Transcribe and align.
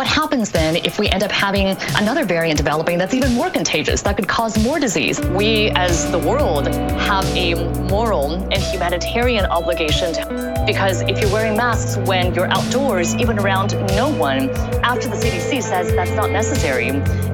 What 0.00 0.06
happens 0.06 0.50
then 0.50 0.76
if 0.76 0.98
we 0.98 1.10
end 1.10 1.22
up 1.22 1.30
having 1.30 1.76
another 1.96 2.24
variant 2.24 2.56
developing 2.56 2.96
that's 2.96 3.12
even 3.12 3.34
more 3.34 3.50
contagious, 3.50 4.00
that 4.00 4.16
could 4.16 4.26
cause 4.26 4.58
more 4.64 4.80
disease? 4.80 5.20
We, 5.20 5.68
as 5.72 6.10
the 6.10 6.18
world, 6.18 6.68
have 6.68 7.26
a 7.36 7.52
moral 7.90 8.32
and 8.32 8.62
humanitarian 8.62 9.44
obligation 9.44 10.14
to, 10.14 10.64
because 10.66 11.02
if 11.02 11.20
you're 11.20 11.30
wearing 11.30 11.54
masks 11.54 11.98
when 12.08 12.34
you're 12.34 12.46
outdoors, 12.46 13.14
even 13.16 13.38
around 13.38 13.74
no 13.94 14.08
one, 14.08 14.48
after 14.82 15.06
the 15.06 15.16
CDC 15.16 15.62
says 15.62 15.92
that's 15.94 16.12
not 16.12 16.30
necessary, 16.30 16.86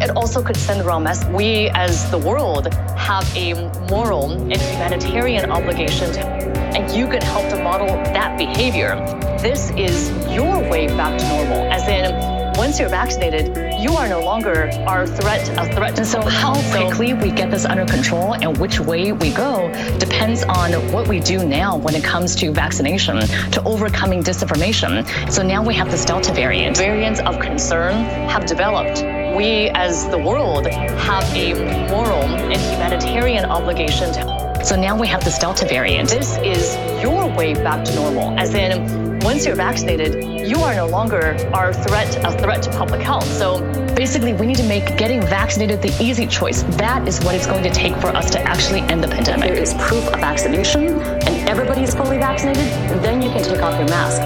it 0.03 0.11
also 0.17 0.43
could 0.43 0.57
send 0.57 0.80
the 0.80 0.85
wrong 0.85 1.05
message. 1.05 1.29
We, 1.29 1.69
as 1.69 2.11
the 2.11 2.19
world, 2.19 2.75
have 2.98 3.33
a 3.37 3.55
moral 3.89 4.33
and 4.33 4.61
humanitarian 4.61 5.53
obligation 5.53 6.12
to, 6.14 6.27
and 6.27 6.91
you 6.91 7.07
can 7.07 7.23
help 7.23 7.48
to 7.51 7.62
model 7.62 7.87
that 7.87 8.37
behavior. 8.37 8.96
This 9.41 9.71
is 9.77 10.11
your 10.35 10.69
way 10.69 10.89
back 10.89 11.17
to 11.17 11.29
normal, 11.29 11.71
as 11.71 11.87
in, 11.87 12.36
once 12.57 12.79
you're 12.80 12.88
vaccinated, 12.88 13.54
you 13.79 13.93
are 13.93 14.09
no 14.09 14.20
longer 14.20 14.70
our 14.87 15.06
threat, 15.06 15.48
a 15.59 15.74
threat. 15.74 15.98
And 15.98 16.06
so 16.06 16.23
how 16.23 16.55
quickly 16.73 17.12
we 17.12 17.30
get 17.30 17.51
this 17.51 17.66
under 17.66 17.84
control 17.84 18.34
and 18.34 18.56
which 18.56 18.80
way 18.80 19.12
we 19.12 19.30
go 19.30 19.69
depends 19.98 20.42
on 20.45 20.73
what 20.91 21.06
we 21.06 21.20
do 21.20 21.46
now 21.46 21.77
when 21.77 21.95
it 21.95 22.02
comes 22.02 22.34
to 22.37 22.52
vaccination, 22.52 23.20
to 23.51 23.62
overcoming 23.65 24.23
disinformation. 24.23 25.06
So 25.30 25.42
now 25.42 25.62
we 25.62 25.74
have 25.74 25.91
this 25.91 26.05
Delta 26.05 26.32
variant. 26.32 26.79
Variants 26.79 27.20
of 27.20 27.38
concern 27.41 27.95
have 28.29 28.46
developed. 28.46 29.02
We, 29.37 29.68
as 29.74 30.09
the 30.09 30.18
world, 30.18 30.66
have 30.66 31.24
a 31.37 31.52
moral 31.91 32.23
and 32.23 32.60
humanitarian 32.60 33.45
obligation 33.45 34.12
to 34.15 34.46
so 34.66 34.74
now 34.74 34.98
we 34.98 35.07
have 35.07 35.23
this 35.23 35.38
Delta 35.38 35.65
variant. 35.65 36.09
This 36.09 36.38
is 36.38 36.74
your 37.01 37.16
way 37.46 37.62
back 37.62 37.84
to 37.84 37.95
normal, 37.95 38.36
as 38.38 38.55
in 38.55 39.20
once 39.20 39.46
you're 39.46 39.54
vaccinated, 39.54 40.24
you 40.48 40.59
are 40.59 40.74
no 40.74 40.87
longer 40.87 41.37
our 41.54 41.73
threat, 41.73 42.16
a 42.24 42.37
threat 42.38 42.60
to 42.62 42.70
public 42.70 43.00
health. 43.00 43.27
So 43.27 43.60
basically, 43.95 44.32
we 44.32 44.46
need 44.46 44.56
to 44.56 44.64
make 44.64 44.96
getting 44.96 45.20
vaccinated 45.20 45.80
the 45.80 45.95
easy 46.02 46.27
choice. 46.27 46.62
That 46.84 47.06
is 47.06 47.23
what 47.24 47.37
it's 47.37 47.46
going 47.46 47.62
to 47.62 47.71
take 47.71 47.95
for 47.96 48.09
us 48.09 48.30
to 48.30 48.40
actually 48.40 48.80
end 48.93 49.02
the 49.02 49.09
pandemic. 49.09 49.51
There 49.51 49.62
is 49.62 49.74
proof 49.74 50.04
of 50.09 50.18
vaccination 50.21 51.01
and 51.01 51.48
everybody 51.48 51.82
is 51.82 51.95
fully 51.95 52.18
vaccinated, 52.18 52.66
then 53.02 53.23
you 53.23 53.30
can 53.30 53.45
take 53.45 53.62
off 53.62 53.78
your 53.78 53.88
mask 53.88 54.23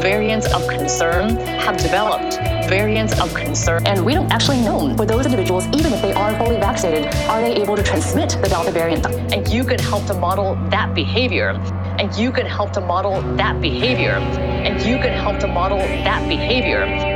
variants 0.00 0.50
of 0.54 0.66
concern 0.66 1.36
have 1.36 1.76
developed. 1.76 2.36
Variants 2.68 3.20
of 3.20 3.34
concern. 3.34 3.86
And 3.86 4.04
we 4.04 4.14
don't 4.14 4.32
actually 4.32 4.60
know 4.60 4.96
for 4.96 5.04
those 5.04 5.26
individuals, 5.26 5.66
even 5.78 5.92
if 5.92 6.00
they 6.00 6.12
are 6.14 6.34
fully 6.38 6.56
vaccinated, 6.56 7.14
are 7.26 7.40
they 7.40 7.54
able 7.56 7.76
to 7.76 7.82
transmit 7.82 8.30
the 8.42 8.48
Delta 8.48 8.70
variant? 8.70 9.04
And 9.34 9.46
you 9.48 9.62
can 9.62 9.78
help 9.78 10.06
to 10.06 10.14
model 10.14 10.54
that 10.70 10.94
behavior. 10.94 11.52
And 12.00 12.16
you 12.16 12.32
can 12.32 12.46
help 12.46 12.72
to 12.72 12.80
model 12.80 13.20
that 13.36 13.60
behavior. 13.60 14.12
And 14.12 14.80
you 14.80 14.96
can 14.96 15.12
help 15.12 15.38
to 15.40 15.46
model 15.46 15.76
that 15.76 16.26
behavior. 16.26 17.09